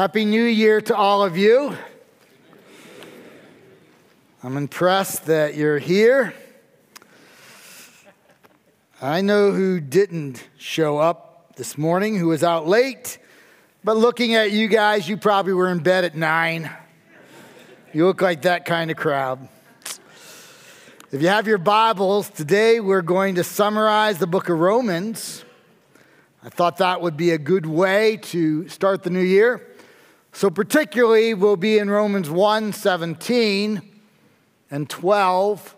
[0.00, 1.76] Happy New Year to all of you.
[4.42, 6.32] I'm impressed that you're here.
[9.02, 13.18] I know who didn't show up this morning, who was out late,
[13.84, 16.70] but looking at you guys, you probably were in bed at nine.
[17.92, 19.50] You look like that kind of crowd.
[21.12, 25.44] If you have your Bibles, today we're going to summarize the book of Romans.
[26.42, 29.66] I thought that would be a good way to start the new year.
[30.32, 33.82] So, particularly, we'll be in Romans 1 17
[34.70, 35.76] and 12,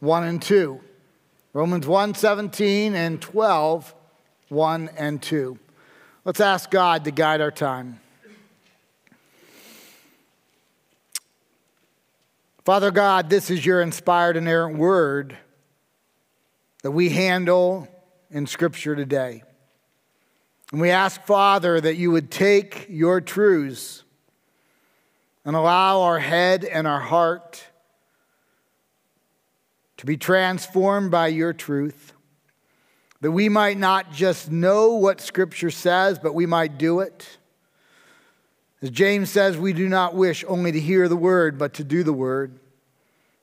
[0.00, 0.80] 1 and 2.
[1.52, 3.94] Romans 1 17 and 12,
[4.48, 5.58] 1 and 2.
[6.24, 8.00] Let's ask God to guide our time.
[12.64, 15.36] Father God, this is your inspired, inerrant word
[16.82, 17.86] that we handle
[18.30, 19.42] in Scripture today.
[20.74, 24.02] And we ask, Father, that you would take your truths
[25.44, 27.64] and allow our head and our heart
[29.98, 32.12] to be transformed by your truth,
[33.20, 37.38] that we might not just know what Scripture says, but we might do it.
[38.82, 42.02] As James says, we do not wish only to hear the word, but to do
[42.02, 42.58] the word.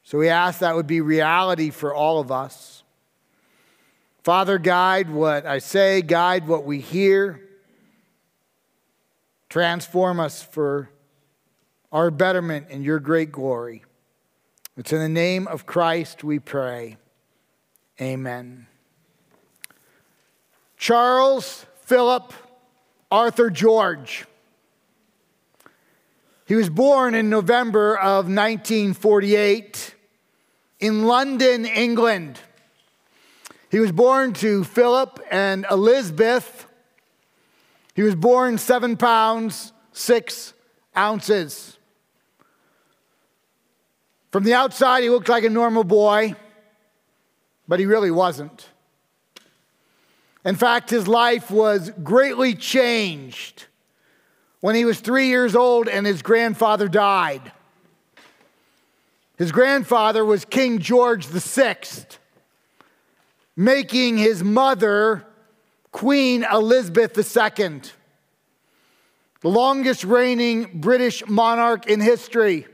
[0.03, 2.80] So we ask that would be reality for all of us.
[4.23, 7.41] Father, guide what I say, guide what we hear.
[9.49, 10.89] Transform us for
[11.91, 13.83] our betterment in your great glory.
[14.77, 16.97] It's in the name of Christ we pray.
[17.99, 18.67] Amen.
[20.77, 22.33] Charles Philip
[23.11, 24.25] Arthur George.
[26.45, 29.95] He was born in November of 1948
[30.79, 32.39] in London, England.
[33.71, 36.67] He was born to Philip and Elizabeth.
[37.95, 40.53] He was born seven pounds, six
[40.95, 41.77] ounces.
[44.29, 46.35] From the outside, he looked like a normal boy,
[47.65, 48.67] but he really wasn't.
[50.43, 53.67] In fact, his life was greatly changed
[54.59, 57.53] when he was three years old and his grandfather died.
[59.37, 61.77] His grandfather was King George VI
[63.55, 65.25] making his mother
[65.91, 67.81] Queen Elizabeth II,
[69.41, 72.67] the longest reigning British monarch in history.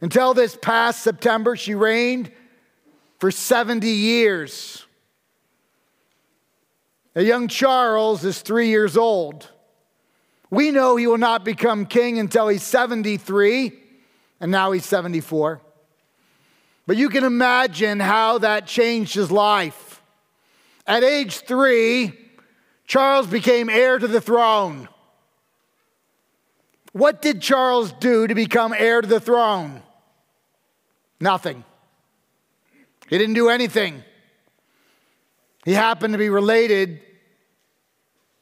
[0.00, 2.32] Until this past September, she reigned
[3.18, 4.86] for 70 years.
[7.14, 9.50] A young Charles is three years old.
[10.48, 13.72] We know he will not become king until he's 73,
[14.40, 15.60] and now he's 74.
[16.86, 19.89] But you can imagine how that changed his life.
[20.90, 22.18] At age three,
[22.84, 24.88] Charles became heir to the throne.
[26.90, 29.84] What did Charles do to become heir to the throne?
[31.20, 31.62] Nothing.
[33.08, 34.02] He didn't do anything.
[35.64, 37.00] He happened to be related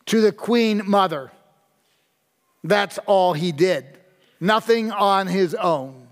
[0.07, 1.31] to the queen mother.
[2.65, 3.85] That's all he did.
[4.41, 6.09] Nothing on his own.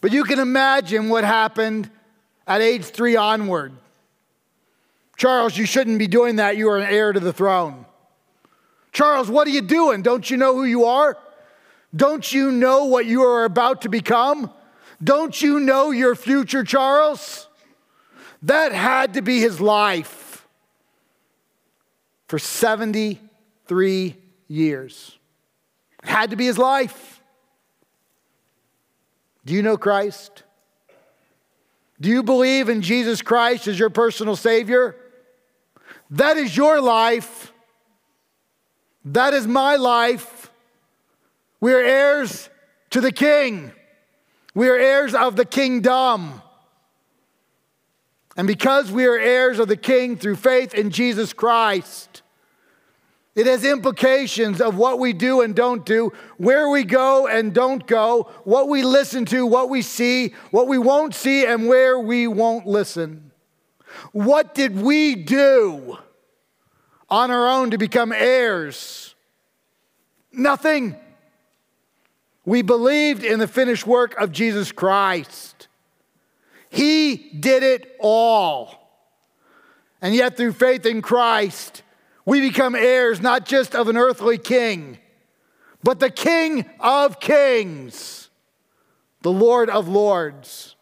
[0.00, 1.90] But you can imagine what happened
[2.46, 3.72] at age three onward.
[5.18, 6.56] Charles, you shouldn't be doing that.
[6.56, 7.84] You are an heir to the throne.
[8.92, 10.00] Charles, what are you doing?
[10.00, 11.18] Don't you know who you are?
[11.94, 14.52] Don't you know what you are about to become?
[15.02, 17.48] Don't you know your future, Charles?
[18.42, 20.46] That had to be his life
[22.28, 25.18] for 73 years.
[26.04, 27.20] It had to be his life.
[29.44, 30.44] Do you know Christ?
[32.00, 34.94] Do you believe in Jesus Christ as your personal Savior?
[36.10, 37.52] That is your life.
[39.04, 40.50] That is my life.
[41.60, 42.48] We are heirs
[42.90, 43.72] to the King.
[44.54, 46.42] We are heirs of the kingdom.
[48.36, 52.22] And because we are heirs of the King through faith in Jesus Christ,
[53.34, 57.86] it has implications of what we do and don't do, where we go and don't
[57.86, 62.26] go, what we listen to, what we see, what we won't see, and where we
[62.26, 63.27] won't listen.
[64.12, 65.98] What did we do
[67.08, 69.14] on our own to become heirs?
[70.32, 70.96] Nothing.
[72.44, 75.68] We believed in the finished work of Jesus Christ.
[76.70, 78.74] He did it all.
[80.00, 81.82] And yet, through faith in Christ,
[82.24, 84.98] we become heirs not just of an earthly king,
[85.82, 88.28] but the King of kings,
[89.22, 90.76] the Lord of lords.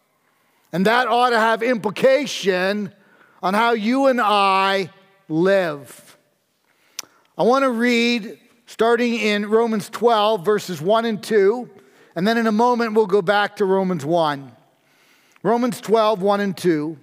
[0.72, 2.92] And that ought to have implication
[3.46, 4.90] on how you and I
[5.28, 6.18] live.
[7.38, 11.70] I want to read starting in Romans 12, verses 1 and 2.
[12.16, 14.50] And then in a moment, we'll go back to Romans 1.
[15.44, 16.98] Romans 12, 1 and 2.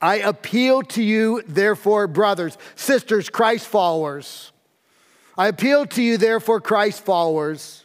[0.00, 4.52] I appeal to you, therefore, brothers, sisters, Christ followers.
[5.36, 7.84] I appeal to you, therefore, Christ followers,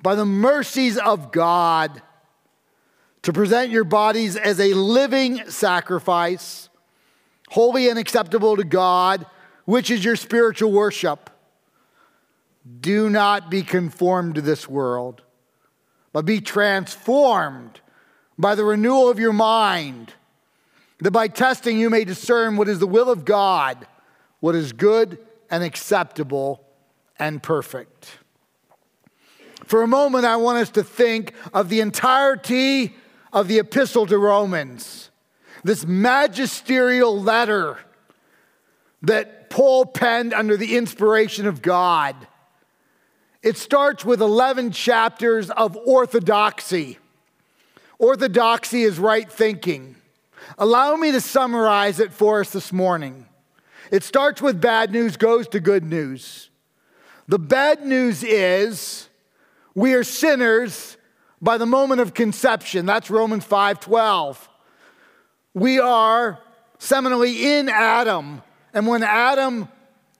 [0.00, 2.00] by the mercies of God,
[3.26, 6.68] to present your bodies as a living sacrifice,
[7.48, 9.26] holy and acceptable to God,
[9.64, 11.28] which is your spiritual worship.
[12.80, 15.22] Do not be conformed to this world,
[16.12, 17.80] but be transformed
[18.38, 20.14] by the renewal of your mind,
[21.00, 23.88] that by testing you may discern what is the will of God,
[24.38, 25.18] what is good
[25.50, 26.64] and acceptable
[27.18, 28.18] and perfect.
[29.64, 32.94] For a moment, I want us to think of the entirety
[33.32, 35.10] of the epistle to Romans,
[35.64, 37.78] this magisterial letter
[39.02, 42.14] that Paul penned under the inspiration of God.
[43.42, 46.98] It starts with 11 chapters of orthodoxy.
[47.98, 49.96] Orthodoxy is right thinking.
[50.58, 53.26] Allow me to summarize it for us this morning.
[53.90, 56.50] It starts with bad news, goes to good news.
[57.28, 59.08] The bad news is
[59.74, 60.96] we are sinners
[61.40, 62.86] by the moment of conception.
[62.86, 64.48] That's Romans 5:12.
[65.54, 66.38] We are
[66.78, 68.42] seminally in Adam,
[68.74, 69.68] and when Adam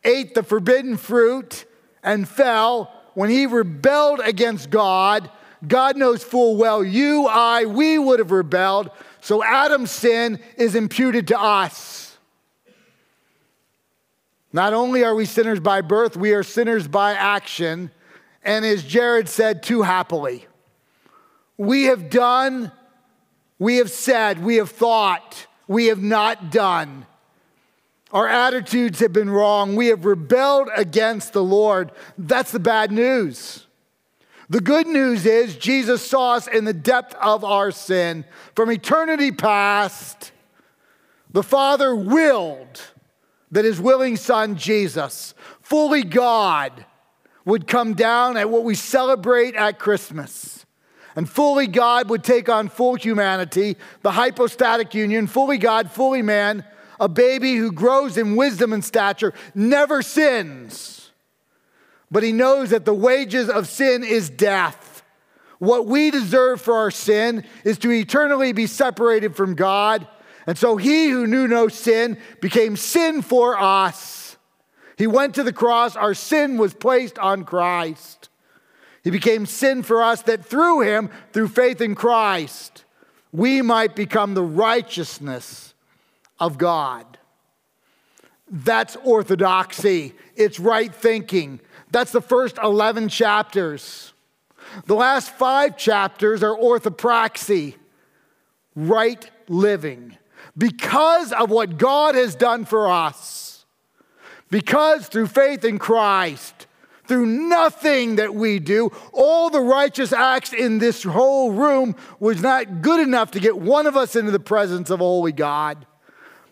[0.05, 1.65] ate the forbidden fruit
[2.03, 5.31] and fell, when he rebelled against God,
[5.67, 8.91] God knows full well you, I, we would have rebelled.
[9.21, 12.17] So Adam's sin is imputed to us.
[14.53, 17.91] Not only are we sinners by birth, we are sinners by action.
[18.43, 20.47] And as Jared said too happily,
[21.58, 22.73] we have done,
[23.58, 27.06] we have said, we have thought, we have not done.
[28.12, 29.75] Our attitudes have been wrong.
[29.75, 31.93] We have rebelled against the Lord.
[32.17, 33.67] That's the bad news.
[34.49, 38.25] The good news is Jesus saw us in the depth of our sin.
[38.55, 40.31] From eternity past,
[41.32, 42.81] the Father willed
[43.50, 46.85] that his willing Son, Jesus, fully God,
[47.44, 50.56] would come down at what we celebrate at Christmas.
[51.17, 56.63] And fully God would take on full humanity, the hypostatic union, fully God, fully man,
[57.01, 61.11] a baby who grows in wisdom and stature, never sins.
[62.11, 65.03] But he knows that the wages of sin is death.
[65.59, 70.07] What we deserve for our sin is to eternally be separated from God.
[70.47, 74.37] And so he who knew no sin became sin for us.
[74.99, 78.29] He went to the cross, our sin was placed on Christ.
[79.06, 82.85] He became sin for us that through him, through faith in Christ,
[83.31, 85.75] we might become the righteousness
[86.41, 87.17] of God.
[88.50, 90.14] That's orthodoxy.
[90.35, 91.61] It's right thinking.
[91.93, 94.12] That's the first 11 chapters.
[94.87, 97.76] The last five chapters are orthopraxy,
[98.75, 100.19] right living.
[100.58, 103.67] Because of what God has done for us,
[104.50, 106.66] because through faith in Christ,
[107.06, 108.91] through nothing that we do.
[109.12, 113.87] All the righteous acts in this whole room was not good enough to get one
[113.87, 115.87] of us into the presence of holy God.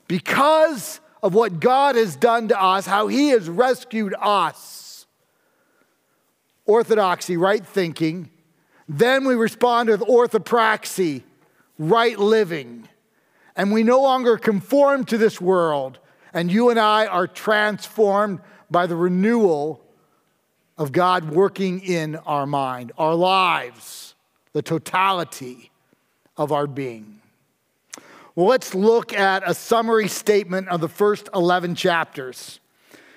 [0.09, 5.07] Because of what God has done to us, how He has rescued us.
[6.67, 8.31] Orthodoxy, right thinking.
[8.89, 11.23] Then we respond with orthopraxy,
[11.79, 12.89] right living.
[13.57, 15.99] And we no longer conform to this world.
[16.33, 19.84] And you and I are transformed by the renewal
[20.77, 24.15] of God working in our mind, our lives,
[24.53, 25.71] the totality
[26.37, 27.21] of our being.
[28.35, 32.59] Well, let's look at a summary statement of the first 11 chapters.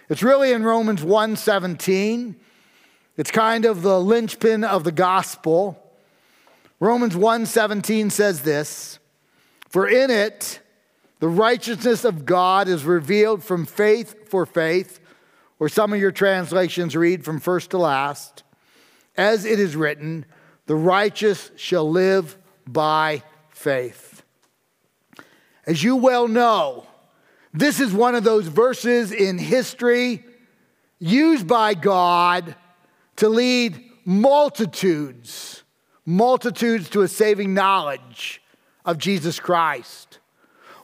[0.10, 2.36] It's really in Romans 1:17.
[3.18, 5.84] It's kind of the linchpin of the gospel.
[6.80, 9.00] Romans 1:17 says this,
[9.68, 10.60] "For in it
[11.20, 15.00] the righteousness of God is revealed from faith for faith
[15.60, 18.44] or some of your translations read from first to last,
[19.16, 20.26] as it is written,
[20.68, 22.38] the righteous shall live
[22.68, 24.24] by faith.
[25.66, 26.86] As you well know,
[27.54, 30.24] this is one of those verses in history
[31.00, 32.56] used by God
[33.18, 35.64] to lead multitudes,
[36.06, 38.42] multitudes to a saving knowledge
[38.86, 40.20] of Jesus Christ.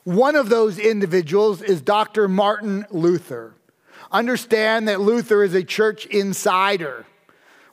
[0.04, 2.28] One of those individuals is Dr.
[2.28, 3.56] Martin Luther.
[4.14, 7.06] Understand that Luther is a church insider.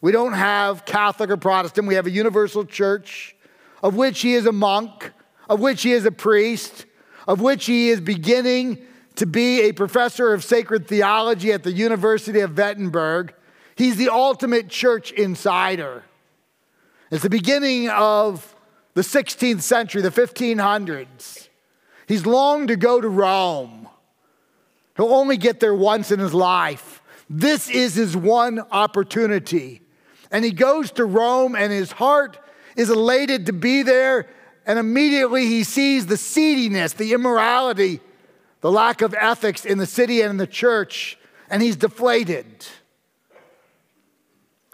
[0.01, 3.37] We don't have Catholic or Protestant, we have a universal church
[3.83, 5.13] of which he is a monk,
[5.49, 6.87] of which he is a priest,
[7.27, 8.79] of which he is beginning
[9.17, 13.35] to be a professor of sacred theology at the University of Wittenberg.
[13.75, 16.05] He's the ultimate church insider.
[17.11, 18.55] It's the beginning of
[18.95, 21.49] the 16th century, the 1500s.
[22.07, 23.89] He's longed to go to Rome.
[25.01, 27.01] He'll only get there once in his life.
[27.31, 29.81] This is his one opportunity.
[30.31, 32.39] And he goes to Rome, and his heart
[32.77, 34.29] is elated to be there.
[34.67, 38.01] And immediately he sees the seediness, the immorality,
[38.61, 41.17] the lack of ethics in the city and in the church,
[41.49, 42.67] and he's deflated.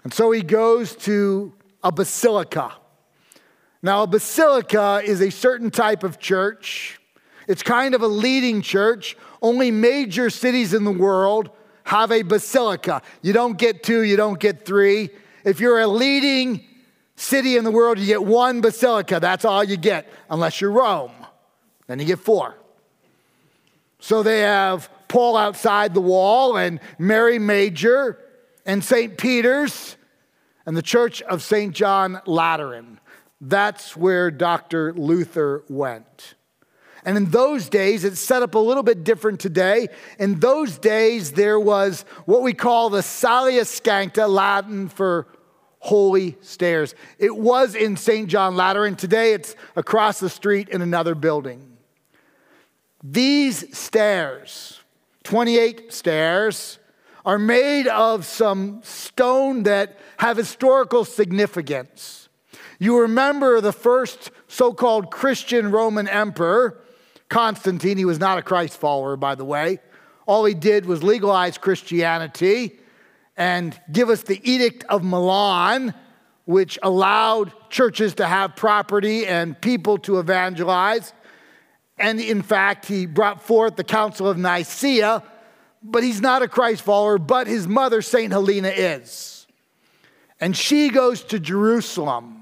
[0.03, 2.73] And so he goes to a basilica.
[3.81, 6.99] Now, a basilica is a certain type of church.
[7.47, 9.15] It's kind of a leading church.
[9.41, 11.49] Only major cities in the world
[11.83, 13.01] have a basilica.
[13.21, 15.09] You don't get two, you don't get three.
[15.45, 16.65] If you're a leading
[17.15, 19.19] city in the world, you get one basilica.
[19.19, 21.11] That's all you get, unless you're Rome.
[21.87, 22.55] Then you get four.
[23.99, 28.19] So they have Paul outside the wall, and Mary Major,
[28.65, 29.17] and St.
[29.17, 29.95] Peter's,
[30.65, 31.73] and the Church of St.
[31.73, 32.99] John Lateran.
[33.39, 34.93] That's where Dr.
[34.93, 36.35] Luther went.
[37.07, 39.87] And in those days, it's set up a little bit different today.
[40.19, 45.25] In those days, there was what we call the Scala Sancta, Latin for
[45.79, 46.95] holy stairs.
[47.17, 48.27] It was in St.
[48.27, 48.97] John Lateran.
[48.97, 51.77] Today, it's across the street in another building.
[53.01, 54.81] These stairs,
[55.23, 56.77] 28 stairs,
[57.25, 62.27] are made of some stone that have historical significance.
[62.79, 66.81] You remember the first so called Christian Roman emperor,
[67.29, 67.97] Constantine.
[67.97, 69.79] He was not a Christ follower, by the way.
[70.25, 72.79] All he did was legalize Christianity
[73.37, 75.93] and give us the Edict of Milan,
[76.45, 81.13] which allowed churches to have property and people to evangelize.
[81.97, 85.23] And in fact, he brought forth the Council of Nicaea,
[85.83, 88.31] but he's not a Christ follower, but his mother, St.
[88.31, 89.47] Helena, is.
[90.39, 92.36] And she goes to Jerusalem,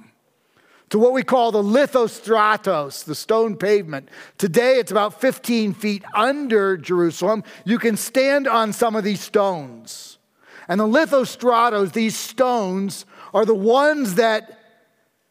[0.95, 4.07] to what we call the lithostratos, the stone pavement.
[4.37, 7.43] Today, it's about 15 feet under Jerusalem.
[7.65, 10.19] You can stand on some of these stones.
[10.69, 14.57] And the lithostratos, these stones, are the ones that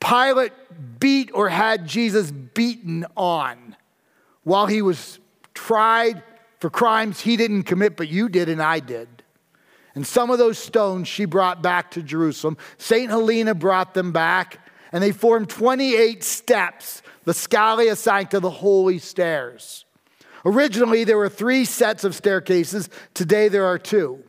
[0.00, 0.52] Pilate
[1.00, 3.74] beat or had Jesus beaten on
[4.42, 5.18] while he was
[5.54, 6.22] tried
[6.60, 9.08] for crimes he didn't commit, but you did and I did.
[9.94, 12.58] And some of those stones she brought back to Jerusalem.
[12.76, 13.08] St.
[13.08, 14.58] Helena brought them back,
[14.94, 19.84] and they formed 28 steps, the Scala Sancta, the holy stairs.
[20.44, 22.88] Originally, there were three sets of staircases.
[23.12, 24.22] Today, there are two.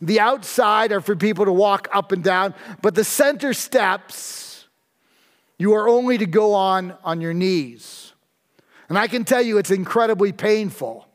[0.00, 4.68] The outside are for people to walk up and down, but the center steps,
[5.58, 8.12] you are only to go on on your knees.
[8.88, 11.08] And I can tell you it's incredibly painful.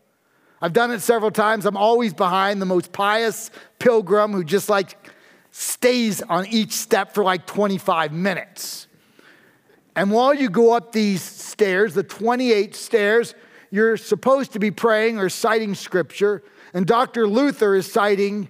[0.61, 1.65] I've done it several times.
[1.65, 5.00] I'm always behind the most pious pilgrim who just like
[5.51, 8.87] stays on each step for like 25 minutes.
[9.95, 13.35] And while you go up these stairs, the 28 stairs,
[13.69, 16.43] you're supposed to be praying or citing scripture.
[16.73, 17.27] And Dr.
[17.27, 18.49] Luther is citing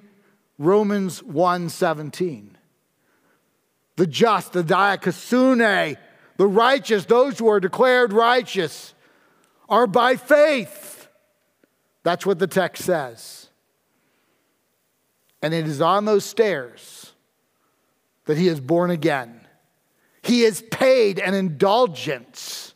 [0.58, 2.56] Romans 1:17.
[3.96, 5.98] The just, the dikaiosune,
[6.38, 8.94] the righteous, those who are declared righteous
[9.70, 11.08] are by faith.
[12.04, 13.51] That's what the text says.
[15.42, 17.14] And it is on those stairs
[18.26, 19.42] that he is born again.
[20.22, 22.74] He is paid an indulgence,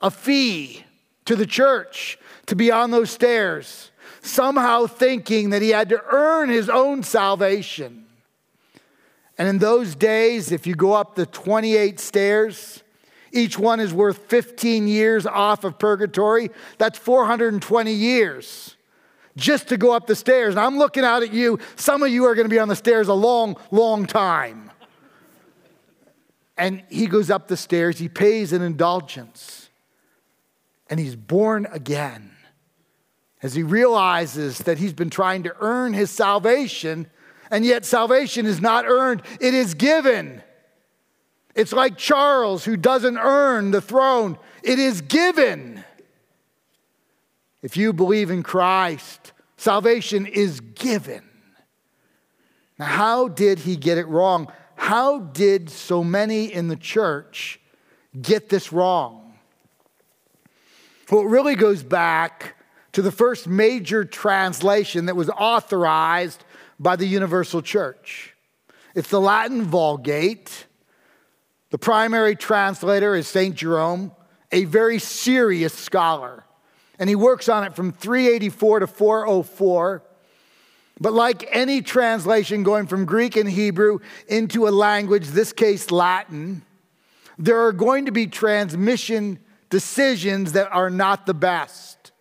[0.00, 0.84] a fee
[1.24, 3.90] to the church to be on those stairs,
[4.22, 8.06] somehow thinking that he had to earn his own salvation.
[9.36, 12.82] And in those days, if you go up the 28 stairs,
[13.32, 16.50] each one is worth 15 years off of purgatory.
[16.78, 18.75] That's 420 years
[19.36, 20.54] just to go up the stairs.
[20.54, 21.58] And I'm looking out at you.
[21.76, 24.70] Some of you are going to be on the stairs a long, long time.
[26.56, 29.68] And he goes up the stairs, he pays an indulgence,
[30.88, 32.30] and he's born again.
[33.42, 37.08] As he realizes that he's been trying to earn his salvation,
[37.50, 40.42] and yet salvation is not earned, it is given.
[41.54, 45.84] It's like Charles, who doesn't earn the throne, it is given.
[47.66, 51.24] If you believe in Christ, salvation is given.
[52.78, 54.52] Now, how did he get it wrong?
[54.76, 57.58] How did so many in the church
[58.22, 59.36] get this wrong?
[61.10, 62.54] Well, it really goes back
[62.92, 66.44] to the first major translation that was authorized
[66.78, 68.36] by the Universal Church.
[68.94, 70.66] It's the Latin Vulgate.
[71.70, 73.56] The primary translator is St.
[73.56, 74.12] Jerome,
[74.52, 76.44] a very serious scholar.
[76.98, 80.02] And he works on it from 384 to 404.
[81.00, 83.98] But like any translation going from Greek and Hebrew
[84.28, 86.62] into a language, this case Latin,
[87.38, 89.38] there are going to be transmission
[89.68, 92.12] decisions that are not the best.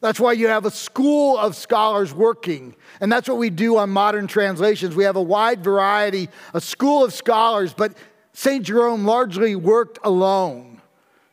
[0.00, 2.74] That's why you have a school of scholars working.
[3.00, 4.94] And that's what we do on modern translations.
[4.94, 7.94] We have a wide variety, a school of scholars, but
[8.32, 8.64] St.
[8.64, 10.80] Jerome largely worked alone.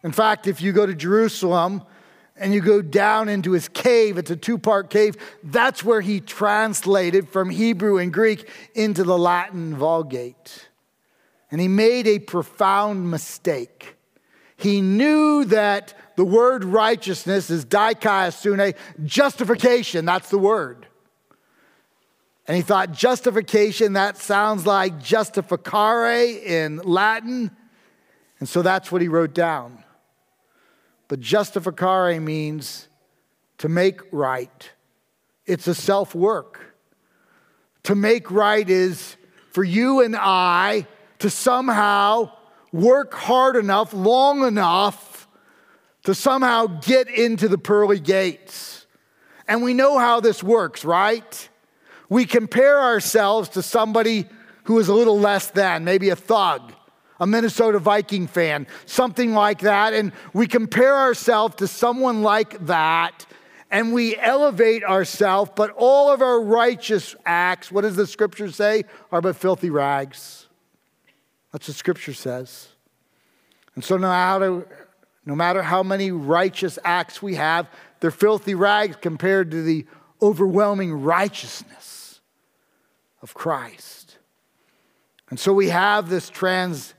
[0.04, 1.84] In fact, if you go to Jerusalem,
[2.38, 5.16] and you go down into his cave, it's a two part cave.
[5.44, 10.68] That's where he translated from Hebrew and Greek into the Latin Vulgate.
[11.50, 13.96] And he made a profound mistake.
[14.58, 20.88] He knew that the word righteousness is dikaiosune, justification, that's the word.
[22.48, 27.52] And he thought justification, that sounds like justificare in Latin.
[28.40, 29.85] And so that's what he wrote down.
[31.08, 32.88] But justificare means
[33.60, 34.72] to make right,
[35.46, 36.74] it's a self work.
[37.84, 39.16] To make right is
[39.52, 40.88] for you and I
[41.20, 42.32] to somehow
[42.72, 45.28] work hard enough, long enough
[46.04, 48.86] to somehow get into the pearly gates.
[49.48, 51.50] And we know how this works, right?
[52.10, 54.28] We compare ourselves to somebody
[54.64, 56.74] who is a little less than, maybe a thug
[57.20, 59.94] a Minnesota Viking fan, something like that.
[59.94, 63.26] And we compare ourselves to someone like that
[63.72, 68.86] and we elevate ourselves, but all of our righteous acts, what does the scripture say,
[69.12, 70.48] are but filthy rags.
[71.52, 72.70] That's what scripture says.
[73.76, 74.68] And so, no matter,
[75.26, 77.68] no matter how many righteous acts we have,
[78.00, 79.86] they're filthy rags compared to the
[80.22, 82.22] overwhelming righteousness
[83.22, 84.18] of Christ.
[85.30, 86.94] And so we have this trans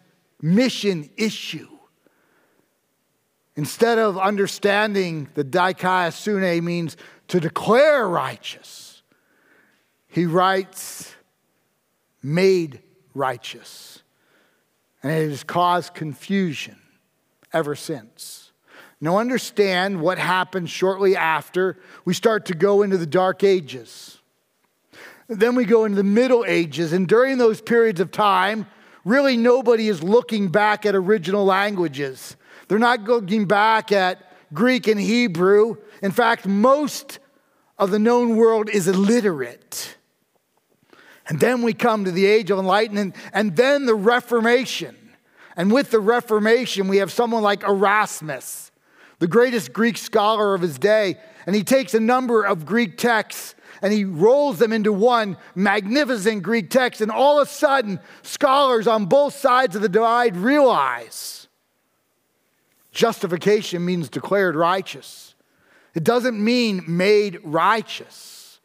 [0.46, 1.68] mission issue.
[3.56, 6.96] Instead of understanding the dikaiosune means
[7.28, 9.02] to declare righteous,
[10.08, 11.14] he writes,
[12.22, 12.80] made
[13.14, 14.02] righteous.
[15.02, 16.76] And it has caused confusion
[17.52, 18.52] ever since.
[19.00, 24.18] Now, understand what happens shortly after we start to go into the Dark Ages.
[25.28, 28.66] Then we go into the Middle Ages, and during those periods of time,
[29.06, 32.36] really nobody is looking back at original languages.
[32.66, 35.76] They're not looking back at Greek and Hebrew.
[36.02, 37.20] In fact, most
[37.78, 39.96] of the known world is illiterate.
[41.28, 44.96] And then we come to the age of enlightenment and then the Reformation.
[45.56, 48.72] And with the Reformation, we have someone like Erasmus,
[49.20, 51.16] the greatest Greek scholar of his day.
[51.46, 56.42] And he takes a number of Greek texts and he rolls them into one magnificent
[56.42, 57.00] Greek text.
[57.00, 61.48] And all of a sudden, scholars on both sides of the divide realize
[62.92, 65.34] justification means declared righteous,
[65.94, 68.60] it doesn't mean made righteous.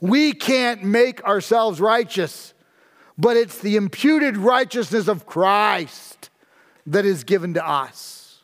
[0.00, 2.54] We can't make ourselves righteous,
[3.16, 6.30] but it's the imputed righteousness of Christ
[6.86, 8.42] that is given to us.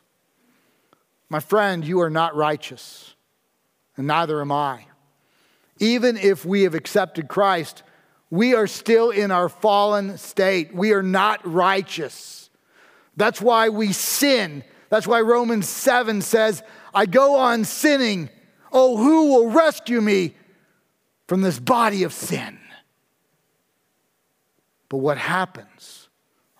[1.28, 3.14] My friend, you are not righteous,
[3.96, 4.86] and neither am I
[5.80, 7.82] even if we have accepted Christ,
[8.30, 10.74] we are still in our fallen state.
[10.74, 12.50] We are not righteous.
[13.16, 14.64] That's why we sin.
[14.90, 16.62] That's why Romans 7 says,
[16.94, 18.30] I go on sinning.
[18.72, 20.34] Oh, who will rescue me
[21.26, 22.58] from this body of sin?
[24.88, 26.08] But what happens?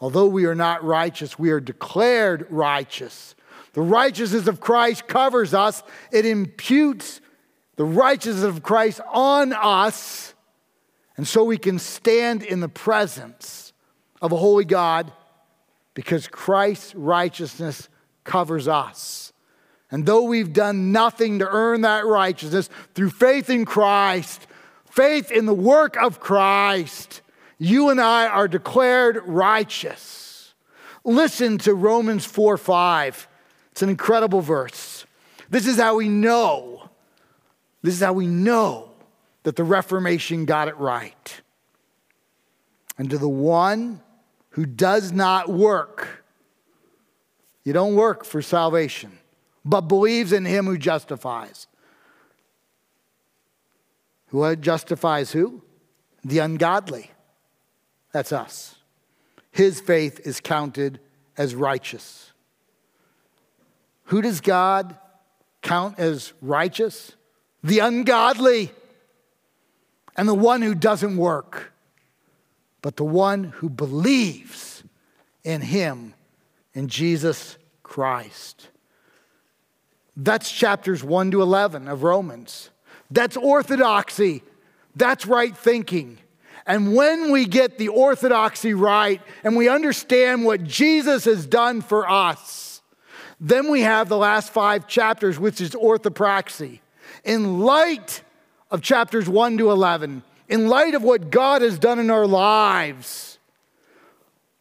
[0.01, 3.35] Although we are not righteous, we are declared righteous.
[3.73, 7.21] The righteousness of Christ covers us, it imputes
[7.79, 10.35] the righteousness of Christ on us,
[11.17, 13.73] and so we can stand in the presence
[14.21, 15.13] of a holy God
[15.95, 17.89] because Christ's righteousness
[18.25, 19.33] covers us.
[19.93, 24.49] And though we've done nothing to earn that righteousness, through faith in Christ,
[24.91, 27.23] faith in the work of Christ,
[27.59, 30.53] you and I are declared righteous.
[31.05, 33.29] Listen to Romans 4 5.
[33.71, 35.07] It's an incredible verse.
[35.49, 36.78] This is how we know
[37.83, 38.91] this is how we know
[39.45, 41.41] that the Reformation got it right.
[42.97, 44.01] And to the one
[44.51, 46.25] who does not work,
[47.65, 49.19] you don't work for salvation,
[49.65, 51.67] but believes in him who justifies.
[54.29, 55.63] Who justifies who?
[56.25, 57.13] The ungodly.
[58.13, 58.77] That's us.
[59.53, 61.01] His faith is counted
[61.37, 62.33] as righteous.
[64.05, 64.97] Who does God
[65.63, 67.13] count as righteous?
[67.63, 68.71] The ungodly,
[70.17, 71.73] and the one who doesn't work,
[72.83, 74.83] but the one who believes
[75.45, 76.15] in him,
[76.75, 78.69] in Jesus Christ.
[80.17, 82.71] That's chapters 1 to 11 of Romans.
[83.11, 84.43] That's orthodoxy.
[84.97, 86.19] That's right thinking.
[86.67, 92.11] And when we get the orthodoxy right and we understand what Jesus has done for
[92.11, 92.83] us,
[93.41, 96.81] then we have the last five chapters, which is orthopraxy.
[97.25, 98.23] In light
[98.71, 103.39] of chapters 1 to 11, in light of what God has done in our lives,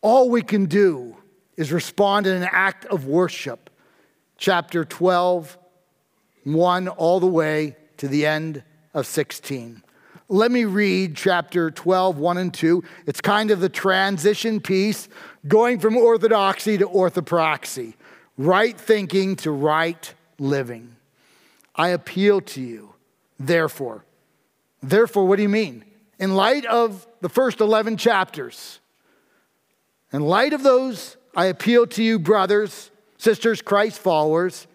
[0.02, 1.16] all we can do
[1.56, 3.70] is respond in an act of worship.
[4.38, 5.58] Chapter 12,
[6.44, 9.82] 1 all the way to the end of 16.
[10.30, 12.84] Let me read chapter 12, 1 and 2.
[13.06, 15.08] It's kind of the transition piece
[15.48, 17.94] going from orthodoxy to orthopraxy,
[18.38, 20.97] right thinking to right living.
[21.78, 22.96] I appeal to you,
[23.40, 24.06] therefore.
[24.82, 25.86] Therefore, what do you mean?
[26.20, 28.80] In light of the first 11 chapters,
[30.12, 34.66] in light of those, I appeal to you, brothers, sisters, Christ followers,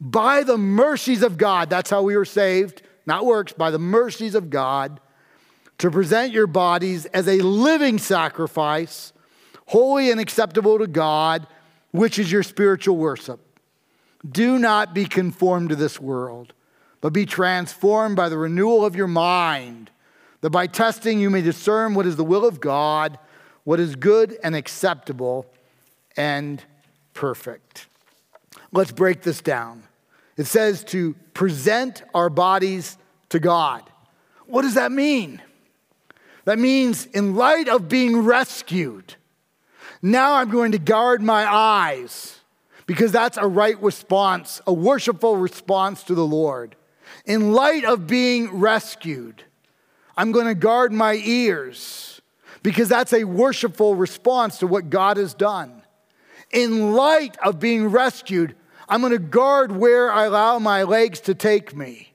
[0.00, 4.34] by the mercies of God, that's how we were saved not works, by the mercies
[4.34, 5.00] of God,
[5.78, 9.12] to present your bodies as a living sacrifice,
[9.66, 11.46] holy and acceptable to God,
[11.90, 13.40] which is your spiritual worship.
[14.28, 16.52] Do not be conformed to this world,
[17.00, 19.90] but be transformed by the renewal of your mind,
[20.40, 23.18] that by testing you may discern what is the will of God,
[23.64, 25.46] what is good and acceptable
[26.16, 26.62] and
[27.14, 27.86] perfect.
[28.70, 29.84] Let's break this down.
[30.36, 32.96] It says to present our bodies
[33.30, 33.82] to God.
[34.46, 35.42] What does that mean?
[36.44, 39.14] That means, in light of being rescued,
[40.00, 42.40] now I'm going to guard my eyes
[42.86, 46.76] because that's a right response, a worshipful response to the Lord.
[47.24, 49.44] In light of being rescued,
[50.16, 52.20] I'm going to guard my ears
[52.62, 55.82] because that's a worshipful response to what God has done.
[56.50, 58.54] In light of being rescued,
[58.88, 62.12] I'm going to guard where I allow my legs to take me.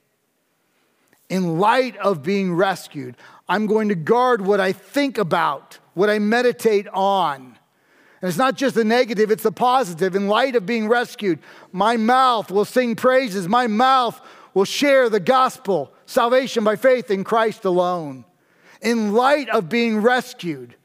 [1.30, 3.18] In light of being rescued,
[3.50, 7.58] I'm going to guard what I think about, what I meditate on.
[8.22, 10.16] And it's not just the negative, it's the positive.
[10.16, 11.40] In light of being rescued,
[11.72, 13.48] my mouth will sing praises.
[13.48, 14.20] My mouth
[14.54, 18.26] will share the gospel, salvation by faith in Christ alone.
[18.82, 20.76] In light of being rescued,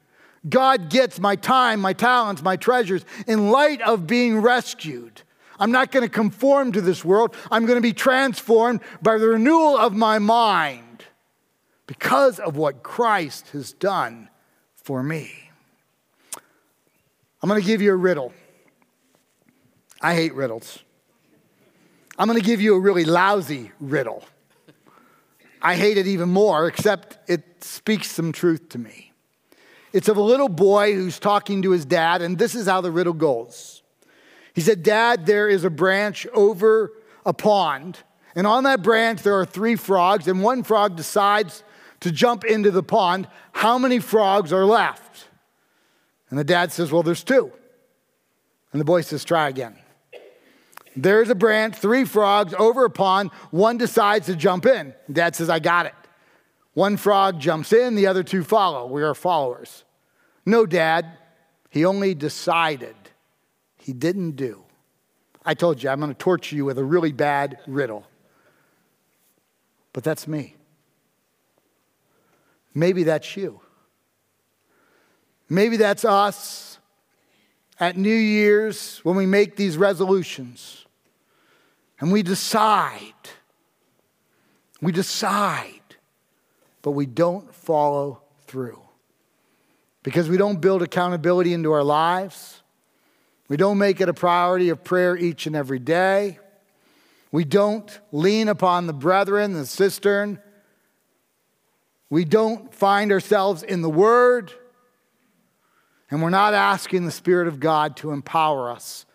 [0.47, 3.03] God gets my time, my talents, my treasures.
[3.25, 5.21] In light of being rescued,
[5.59, 7.35] I'm not going to conform to this world.
[7.49, 11.05] I'm going to be transformed by the renewal of my mind
[11.87, 14.29] because of what Christ has done
[14.75, 15.42] for me.
[17.43, 18.31] I'm going to give you a riddle.
[20.01, 20.79] I hate riddles.
[22.17, 24.23] I'm going to give you a really lousy riddle.
[25.61, 29.11] I hate it even more, except it speaks some truth to me.
[29.91, 32.91] It's of a little boy who's talking to his dad, and this is how the
[32.91, 33.83] riddle goes.
[34.53, 36.93] He said, Dad, there is a branch over
[37.25, 37.99] a pond,
[38.35, 41.63] and on that branch there are three frogs, and one frog decides
[41.99, 43.27] to jump into the pond.
[43.51, 45.27] How many frogs are left?
[46.33, 47.51] And the dad says, Well, there's two.
[48.71, 49.75] And the boy says, Try again.
[50.95, 53.29] There's a branch, three frogs over a pond.
[53.51, 54.95] One decides to jump in.
[55.11, 55.93] Dad says, I got it.
[56.73, 58.87] One frog jumps in, the other two follow.
[58.87, 59.83] We are followers.
[60.43, 61.05] No, Dad,
[61.69, 62.95] he only decided
[63.77, 64.63] he didn't do.
[65.45, 68.07] I told you, I'm going to torture you with a really bad riddle.
[69.93, 70.55] But that's me.
[72.73, 73.61] Maybe that's you.
[75.53, 76.79] Maybe that's us
[77.79, 80.83] at New Year's when we make these resolutions
[81.99, 83.13] and we decide.
[84.81, 85.95] We decide,
[86.81, 88.81] but we don't follow through
[90.01, 92.63] because we don't build accountability into our lives.
[93.47, 96.39] We don't make it a priority of prayer each and every day.
[97.31, 100.41] We don't lean upon the brethren, the sistren.
[102.09, 104.51] We don't find ourselves in the Word.
[106.13, 109.05] And we're not asking the Spirit of God to empower us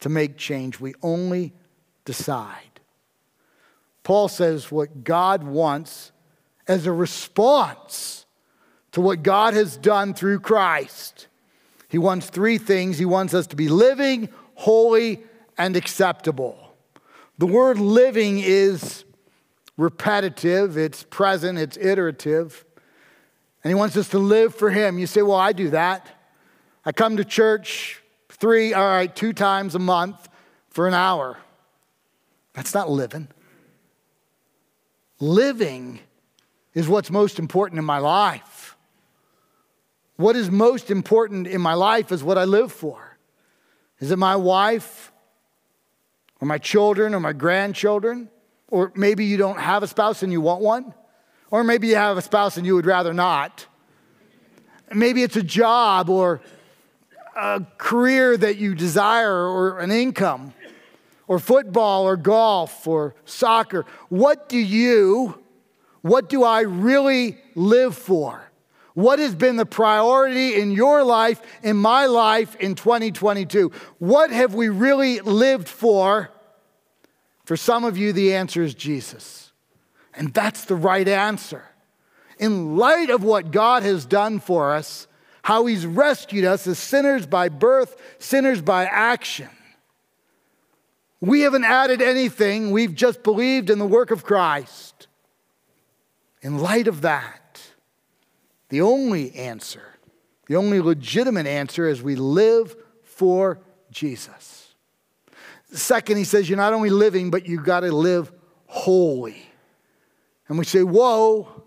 [0.00, 0.80] to make change.
[0.80, 1.54] We only
[2.04, 2.80] decide.
[4.02, 6.12] Paul says what God wants
[6.66, 8.26] as a response
[8.92, 11.28] to what God has done through Christ
[11.90, 12.98] he wants three things.
[12.98, 15.24] He wants us to be living, holy,
[15.58, 16.56] and acceptable.
[17.38, 19.04] The word living is
[19.76, 22.64] repetitive, it's present, it's iterative.
[23.64, 25.00] And he wants us to live for him.
[25.00, 26.06] You say, Well, I do that.
[26.90, 30.28] I come to church three, all right, two times a month
[30.70, 31.38] for an hour.
[32.52, 33.28] That's not living.
[35.20, 36.00] Living
[36.74, 38.76] is what's most important in my life.
[40.16, 43.16] What is most important in my life is what I live for.
[44.00, 45.12] Is it my wife
[46.40, 48.28] or my children or my grandchildren,
[48.66, 50.92] or maybe you don't have a spouse and you want one,
[51.52, 53.68] or maybe you have a spouse and you would rather not.
[54.92, 56.40] Maybe it's a job or
[57.36, 60.54] a career that you desire or an income
[61.26, 63.86] or football or golf or soccer.
[64.08, 65.40] What do you,
[66.02, 68.50] what do I really live for?
[68.94, 73.70] What has been the priority in your life, in my life in 2022?
[73.98, 76.30] What have we really lived for?
[77.44, 79.52] For some of you, the answer is Jesus.
[80.14, 81.64] And that's the right answer.
[82.38, 85.06] In light of what God has done for us,
[85.42, 89.48] how he's rescued us as sinners by birth, sinners by action.
[91.20, 95.06] We haven't added anything, we've just believed in the work of Christ.
[96.42, 97.60] In light of that,
[98.70, 99.98] the only answer,
[100.46, 104.74] the only legitimate answer is we live for Jesus.
[105.72, 108.32] Second, he says, You're not only living, but you've got to live
[108.66, 109.46] holy.
[110.48, 111.59] And we say, Whoa,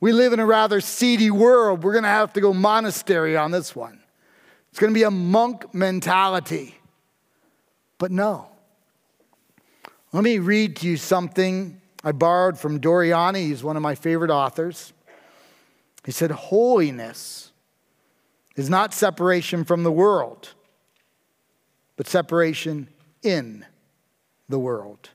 [0.00, 1.84] we live in a rather seedy world.
[1.84, 4.00] We're going to have to go monastery on this one.
[4.70, 6.74] It's going to be a monk mentality.
[7.98, 8.48] But no.
[10.12, 13.46] Let me read to you something I borrowed from Doriani.
[13.46, 14.94] He's one of my favorite authors.
[16.06, 17.52] He said, Holiness
[18.56, 20.54] is not separation from the world,
[21.96, 22.88] but separation
[23.22, 23.66] in
[24.48, 25.10] the world.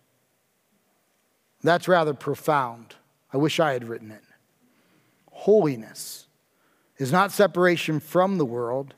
[1.64, 2.96] That's rather profound.
[3.34, 4.22] I wish I had written it
[5.46, 6.26] holiness
[6.98, 8.96] is not separation from the world,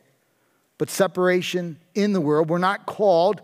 [0.78, 2.50] but separation in the world.
[2.50, 3.42] We're not called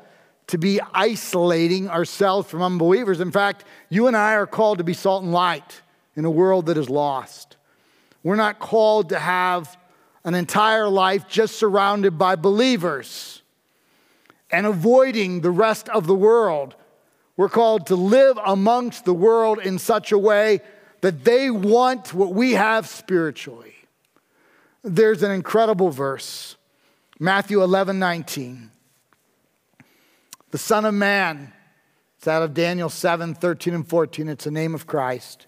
[0.48, 3.20] to be isolating ourselves from unbelievers.
[3.20, 5.82] In fact, you and I are called to be salt and light
[6.16, 7.58] in a world that is lost.
[8.24, 9.78] We're not called to have
[10.24, 13.42] an entire life just surrounded by believers
[14.50, 16.74] and avoiding the rest of the world.
[17.36, 20.62] We're called to live amongst the world in such a way
[21.04, 23.76] that they want what we have spiritually.
[24.84, 26.56] There's an incredible verse,
[27.20, 28.72] Matthew 11 19.
[30.52, 31.52] The Son of Man,
[32.18, 34.30] it's out of Daniel 7 13 and 14.
[34.30, 35.48] It's the name of Christ.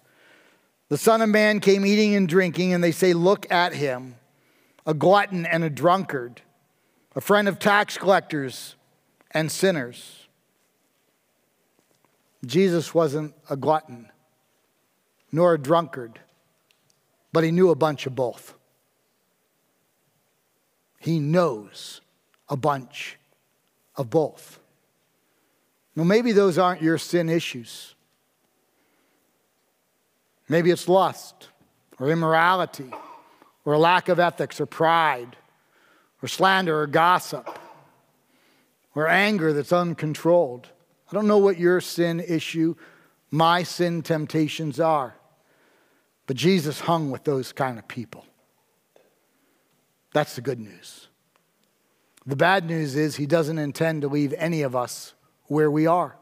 [0.90, 4.16] The Son of Man came eating and drinking, and they say, Look at him,
[4.86, 6.42] a glutton and a drunkard,
[7.16, 8.76] a friend of tax collectors
[9.32, 10.28] and sinners.
[12.46, 14.10] Jesus wasn't a glutton
[15.36, 16.18] nor a drunkard,
[17.34, 18.54] but he knew a bunch of both.
[20.98, 22.00] He knows
[22.48, 23.18] a bunch
[23.98, 24.60] of both.
[25.94, 27.96] Now, maybe those aren't your sin issues.
[30.48, 31.50] Maybe it's lust
[32.00, 32.90] or immorality
[33.66, 35.36] or lack of ethics or pride
[36.24, 37.60] or slander or gossip
[38.96, 40.70] or anger that's uncontrolled.
[41.12, 42.76] I don't know what your sin issue,
[43.32, 45.16] my sin temptations are.
[46.28, 48.26] But Jesus hung with those kind of people.
[50.14, 51.08] That's the good news.
[52.26, 56.16] The bad news is he doesn't intend to leave any of us where we are.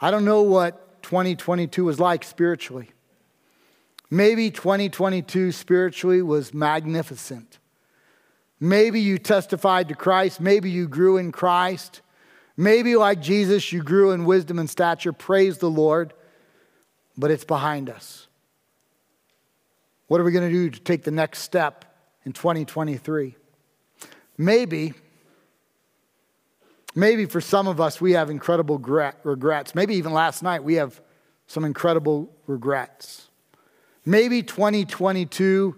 [0.00, 2.90] I don't know what 2022 was like spiritually.
[4.10, 7.58] Maybe 2022 spiritually was magnificent.
[8.60, 10.40] Maybe you testified to Christ.
[10.40, 12.02] Maybe you grew in Christ.
[12.56, 15.12] Maybe, like Jesus, you grew in wisdom and stature.
[15.12, 16.12] Praise the Lord
[17.16, 18.26] but it's behind us.
[20.06, 21.84] What are we going to do to take the next step
[22.24, 23.36] in 2023?
[24.36, 24.94] Maybe,
[26.94, 28.78] maybe for some of us, we have incredible
[29.24, 29.74] regrets.
[29.74, 31.00] Maybe even last night, we have
[31.46, 33.28] some incredible regrets.
[34.04, 35.76] Maybe 2022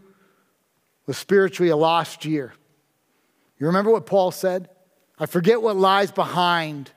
[1.07, 2.55] was spiritually a lost year.
[3.59, 4.69] You remember what Paul said?
[5.19, 6.91] I forget what lies behind,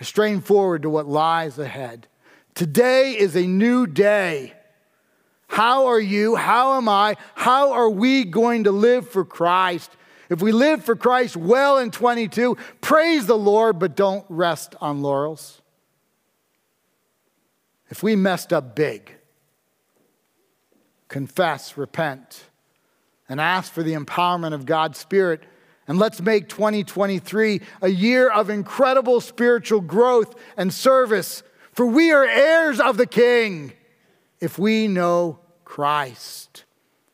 [0.00, 2.06] I strain forward to what lies ahead.
[2.54, 4.52] Today is a new day.
[5.48, 6.36] How are you?
[6.36, 7.16] How am I?
[7.34, 9.90] How are we going to live for Christ?
[10.30, 15.02] If we live for Christ well in 22, praise the Lord, but don't rest on
[15.02, 15.60] laurels.
[17.90, 19.12] If we messed up big,
[21.08, 22.44] confess, repent,
[23.28, 25.42] and ask for the empowerment of God's Spirit.
[25.86, 31.42] And let's make 2023 a year of incredible spiritual growth and service
[31.74, 33.72] for we are heirs of the King
[34.40, 36.64] if we know Christ.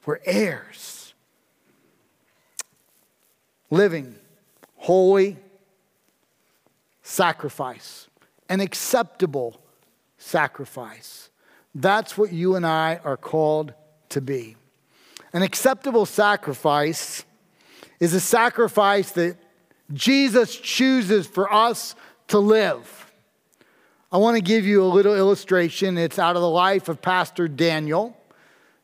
[0.07, 1.15] We're heirs.
[3.71, 4.17] Living
[4.77, 5.37] holy
[7.03, 8.09] sacrifice,
[8.49, 9.61] an acceptable
[10.19, 11.29] sacrifice.
[11.75, 13.75] That's what you and I are called
[14.11, 14.57] to be.
[15.33, 17.25] An acceptable sacrifice
[18.01, 19.37] is a sacrifice that
[19.93, 21.95] Jesus chooses for us
[22.29, 23.00] to live.
[24.13, 25.97] I want to give you a little illustration.
[25.97, 28.17] It's out of the life of Pastor Daniel,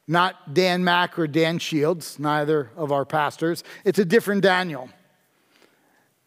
[0.06, 3.64] not Dan Mack or Dan Shields, neither of our pastors.
[3.84, 4.88] It's a different Daniel.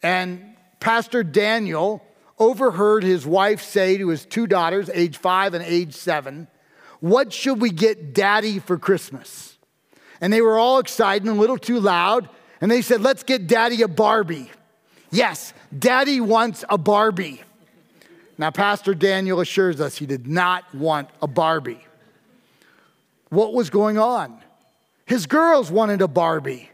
[0.02, 2.02] And Pastor Daniel
[2.38, 6.46] overheard his wife say to his two daughters, age five and age seven,
[7.00, 9.56] What should we get daddy for Christmas?
[10.20, 12.28] And they were all excited and a little too loud.
[12.60, 14.50] And they said, Let's get daddy a Barbie.
[15.10, 17.40] Yes, daddy wants a Barbie.
[18.40, 21.84] Now, Pastor Daniel assures us he did not want a Barbie.
[23.28, 24.40] What was going on?
[25.04, 26.70] His girls wanted a Barbie.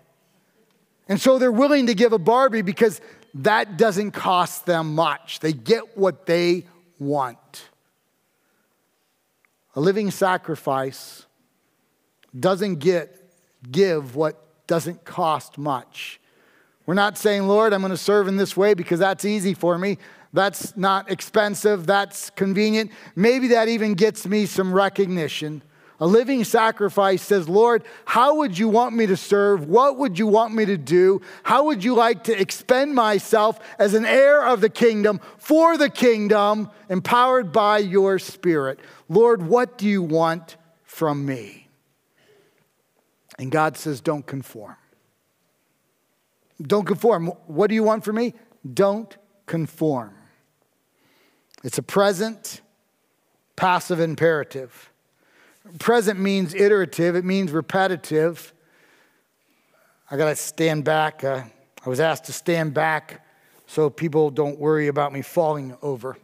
[1.08, 3.00] And so they're willing to give a Barbie because
[3.34, 5.40] that doesn't cost them much.
[5.40, 6.66] They get what they
[7.00, 7.64] want.
[9.74, 11.26] A living sacrifice
[12.38, 13.28] doesn't get
[13.68, 16.20] give what doesn't cost much.
[16.86, 19.76] We're not saying, Lord, I'm going to serve in this way because that's easy for
[19.76, 19.98] me.
[20.32, 21.86] That's not expensive.
[21.86, 22.90] That's convenient.
[23.14, 25.62] Maybe that even gets me some recognition.
[25.98, 29.66] A living sacrifice says, Lord, how would you want me to serve?
[29.66, 31.22] What would you want me to do?
[31.42, 35.88] How would you like to expend myself as an heir of the kingdom for the
[35.88, 38.78] kingdom, empowered by your spirit?
[39.08, 41.68] Lord, what do you want from me?
[43.38, 44.76] And God says, Don't conform.
[46.60, 47.28] Don't conform.
[47.46, 48.34] What do you want from me?
[48.70, 50.14] Don't conform.
[51.64, 52.60] It's a present,
[53.56, 54.90] passive imperative.
[55.78, 58.52] Present means iterative, it means repetitive.
[60.10, 61.24] I got to stand back.
[61.24, 61.42] Uh,
[61.84, 63.24] I was asked to stand back
[63.66, 66.16] so people don't worry about me falling over.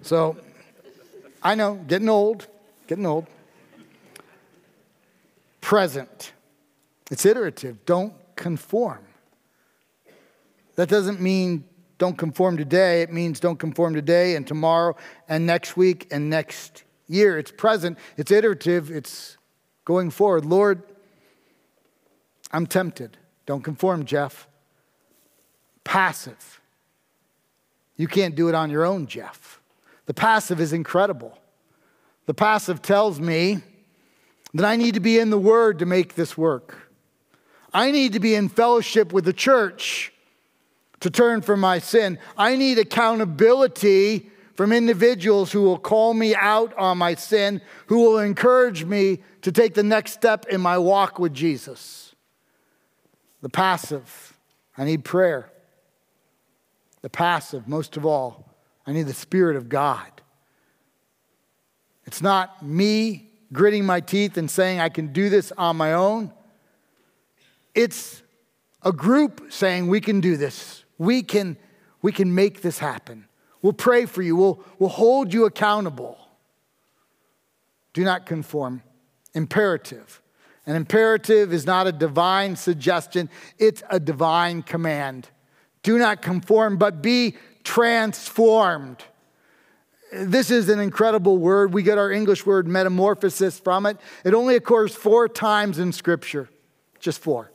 [0.00, 0.36] So
[1.42, 2.46] I know, getting old,
[2.86, 3.26] getting old.
[5.60, 6.32] Present,
[7.10, 7.84] it's iterative.
[7.84, 9.04] Don't conform.
[10.76, 11.64] That doesn't mean
[12.02, 13.02] don't conform today.
[13.02, 14.96] It means don't conform today and tomorrow
[15.28, 17.38] and next week and next year.
[17.38, 19.38] It's present, it's iterative, it's
[19.84, 20.44] going forward.
[20.44, 20.82] Lord,
[22.50, 23.18] I'm tempted.
[23.46, 24.48] Don't conform, Jeff.
[25.84, 26.60] Passive.
[27.94, 29.60] You can't do it on your own, Jeff.
[30.06, 31.38] The passive is incredible.
[32.26, 33.58] The passive tells me
[34.54, 36.90] that I need to be in the Word to make this work.
[37.72, 40.12] I need to be in fellowship with the church
[41.02, 42.18] to turn from my sin.
[42.38, 48.18] I need accountability from individuals who will call me out on my sin, who will
[48.18, 52.14] encourage me to take the next step in my walk with Jesus.
[53.40, 54.38] The passive,
[54.78, 55.50] I need prayer.
[57.00, 58.54] The passive, most of all,
[58.86, 60.06] I need the Spirit of God.
[62.06, 66.32] It's not me gritting my teeth and saying I can do this on my own.
[67.74, 68.22] It's
[68.82, 70.81] a group saying we can do this.
[70.98, 71.56] We can,
[72.00, 73.26] we can make this happen.
[73.62, 74.36] We'll pray for you.
[74.36, 76.18] We'll, we'll hold you accountable.
[77.92, 78.82] Do not conform.
[79.34, 80.20] Imperative.
[80.66, 83.28] An imperative is not a divine suggestion,
[83.58, 85.28] it's a divine command.
[85.82, 89.02] Do not conform, but be transformed.
[90.12, 91.72] This is an incredible word.
[91.72, 93.96] We get our English word metamorphosis from it.
[94.24, 96.50] It only occurs four times in Scripture,
[97.00, 97.51] just four.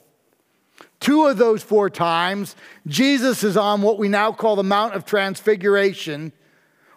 [1.00, 2.56] Two of those four times,
[2.88, 6.32] Jesus is on what we now call the Mount of Transfiguration,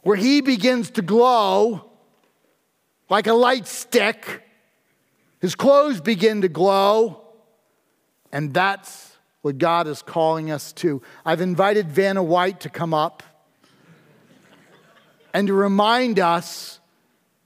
[0.03, 1.91] where he begins to glow
[3.11, 4.43] like a light stick.
[5.41, 7.23] His clothes begin to glow,
[8.33, 11.03] and that's what God is calling us to.
[11.25, 13.23] I've invited Vanna White to come up
[15.33, 16.81] and to remind us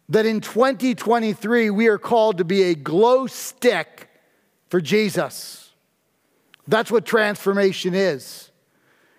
[0.08, 4.08] that in 2023 we are called to be a glow stick
[4.68, 5.63] for Jesus.
[6.66, 8.50] That's what transformation is.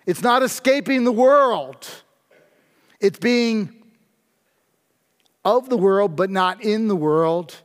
[0.04, 1.88] It's not escaping the world,
[3.00, 3.72] it's being
[5.44, 7.56] of the world, but not in the world.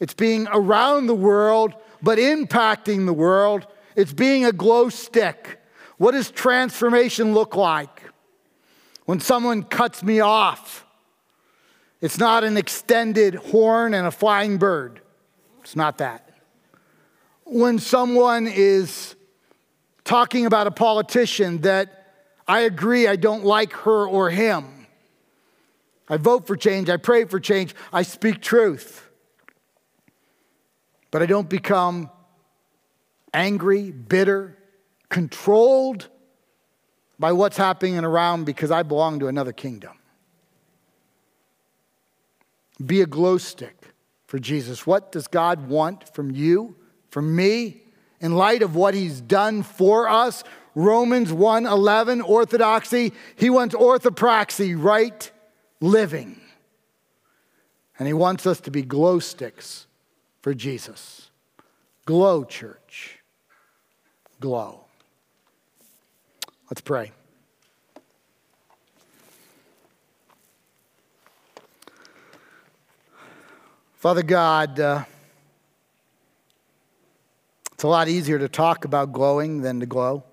[0.00, 3.66] It's being around the world, but impacting the world.
[3.96, 5.60] It's being a glow stick.
[5.98, 8.04] What does transformation look like?
[9.04, 10.86] When someone cuts me off,
[12.00, 15.00] it's not an extended horn and a flying bird.
[15.60, 16.27] It's not that
[17.48, 19.16] when someone is
[20.04, 22.06] talking about a politician that
[22.46, 24.86] I agree I don't like her or him.
[26.08, 29.08] I vote for change, I pray for change, I speak truth.
[31.10, 32.10] But I don't become
[33.32, 34.56] angry, bitter,
[35.08, 36.08] controlled
[37.18, 39.92] by what's happening around because I belong to another kingdom.
[42.84, 43.94] Be a glow stick
[44.26, 44.86] for Jesus.
[44.86, 46.76] What does God want from you?
[47.10, 47.82] From me
[48.20, 50.44] in light of what he's done for us,
[50.74, 55.30] Romans 1:11 orthodoxy, he wants orthopraxy, right
[55.80, 56.40] living.
[57.98, 59.86] And he wants us to be glow sticks
[60.40, 61.30] for Jesus.
[62.04, 63.18] Glow church.
[64.40, 64.84] Glow.
[66.70, 67.12] Let's pray.
[73.96, 75.04] Father God, uh,
[77.78, 80.24] it's a lot easier to talk about glowing than to glow.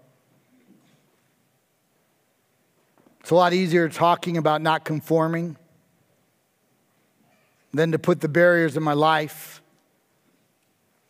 [3.19, 5.55] It's a lot easier talking about not conforming
[7.71, 9.61] than to put the barriers in my life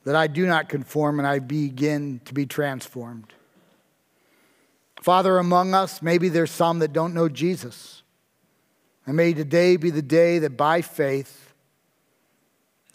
[0.03, 3.31] that I do not conform and I begin to be transformed.
[5.01, 8.03] Father, among us, maybe there's some that don't know Jesus.
[9.05, 11.53] And may today be the day that by faith,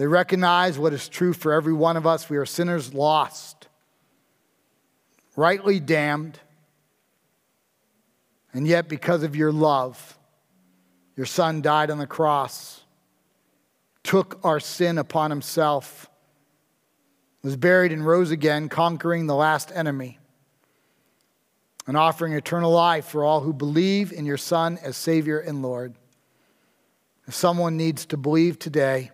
[0.01, 2.31] they recognize what is true for every one of us.
[2.31, 3.69] We are sinners lost,
[5.37, 6.41] rightly damned,
[8.55, 10.19] and yet because of your love,
[11.17, 12.81] your Son died on the cross,
[14.03, 16.09] took our sin upon himself,
[17.43, 20.19] was buried and rose again, conquering the last enemy,
[21.87, 25.93] and offering eternal life for all who believe in your Son as Savior and Lord.
[27.27, 29.11] If someone needs to believe today,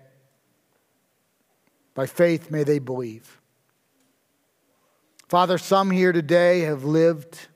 [1.97, 3.41] by faith, may they believe.
[5.29, 7.49] Father, some here today have lived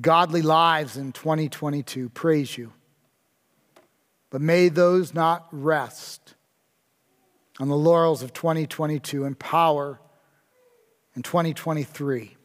[0.00, 2.08] godly lives in 2022.
[2.08, 2.72] Praise you.
[4.30, 6.34] But may those not rest
[7.60, 10.00] on the laurels of 2022 and power
[11.14, 12.36] in 2023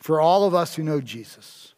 [0.00, 1.74] for all of us who know Jesus.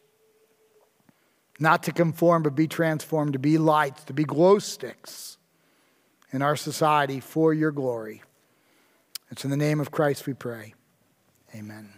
[1.58, 5.37] Not to conform, but be transformed, to be lights, to be glow sticks
[6.32, 8.22] in our society for your glory.
[9.30, 10.74] It's in the name of Christ we pray.
[11.54, 11.97] Amen.